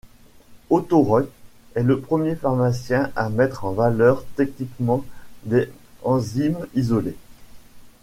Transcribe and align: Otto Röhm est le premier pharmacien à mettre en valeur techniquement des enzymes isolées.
Otto 0.71 1.03
Röhm 1.03 1.27
est 1.75 1.83
le 1.83 1.99
premier 1.99 2.35
pharmacien 2.35 3.11
à 3.15 3.29
mettre 3.29 3.65
en 3.65 3.73
valeur 3.73 4.25
techniquement 4.35 5.05
des 5.45 5.69
enzymes 6.01 6.65
isolées. 6.73 7.17